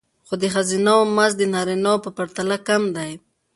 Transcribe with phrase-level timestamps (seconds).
[0.27, 3.11] خو د ښځینه وو مزد د نارینه وو په پرتله کم دی